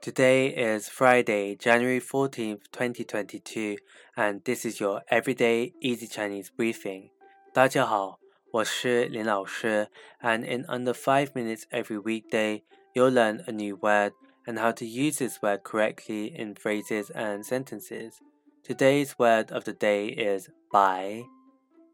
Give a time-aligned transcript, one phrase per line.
[0.00, 3.78] Today is Friday, January 14th, 2022,
[4.16, 7.10] and this is your Everyday Easy Chinese Briefing.
[7.54, 8.18] 大家好，
[8.52, 9.88] 我是林老师,
[10.20, 12.62] and in under 5 minutes every weekday,
[12.94, 14.12] you'll learn a new word
[14.46, 18.20] and how to use this word correctly in phrases and sentences.
[18.62, 21.24] Today's word of the day is bai,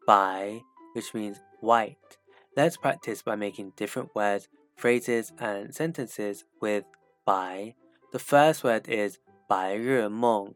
[0.06, 0.62] bai,
[0.94, 2.18] which means white.
[2.56, 6.84] Let's practice by making different words, phrases, and sentences with
[7.24, 7.76] bai.
[8.14, 9.18] The first word is
[9.48, 10.54] 白日梦,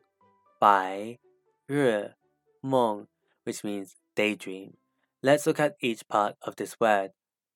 [0.59, 1.19] 白
[1.67, 2.15] 日
[2.61, 3.07] 梦,
[3.45, 4.75] which means daydream.
[5.21, 7.13] Let's look at each part of this word.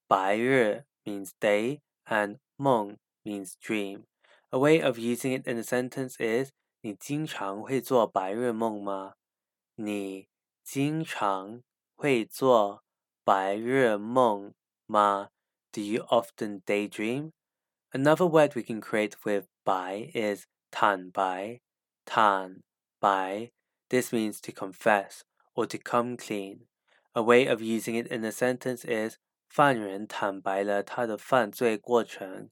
[0.07, 4.05] 白日 means day and 梦 means dream.
[4.51, 9.15] A way of using it in a sentence is 你经常会做白日梦吗？
[9.75, 10.29] 你
[10.65, 11.63] 经常
[11.97, 12.83] 会做
[13.25, 14.55] 白日梦
[14.87, 15.31] 吗？
[15.73, 17.33] Do you often daydream?
[17.93, 21.61] Another word we can create with 白 is 坦白,
[22.05, 22.63] 坦
[22.99, 23.51] 白.
[23.89, 25.23] This means to confess
[25.55, 26.67] or to come clean.
[27.13, 29.17] A way of using it in a sentence is
[29.49, 32.51] 犯人坦白了他的犯罪过程。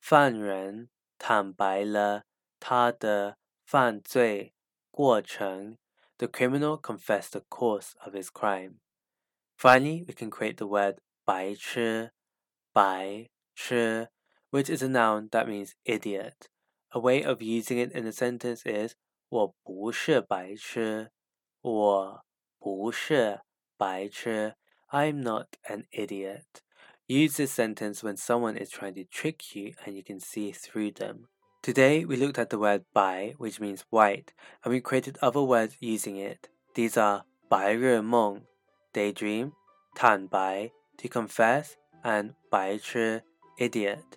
[0.00, 2.24] 犯人坦白了
[2.58, 4.52] 他的犯罪
[4.90, 5.78] 过程。
[6.18, 8.80] The criminal confessed the course of his crime.
[9.56, 12.10] Finally, we can create the word 白痴,
[12.72, 14.08] 白痴,
[14.54, 16.48] which is a noun that means idiot.
[16.92, 18.94] A way of using it in a sentence is
[19.28, 21.10] 我不是白痴，
[21.60, 22.24] 我
[22.58, 23.40] 不是
[23.76, 24.56] 白痴。
[24.90, 26.62] I'm not an idiot.
[27.06, 30.92] Use this sentence when someone is trying to trick you and you can see through
[30.94, 31.28] them.
[31.62, 34.32] Today we looked at the word bai, which means white,
[34.64, 36.48] and we created other words using it.
[36.74, 38.42] These are 白日梦,
[38.92, 39.52] daydream,
[39.94, 43.22] 坦白, to confess, and 白痴,
[43.58, 44.16] idiot.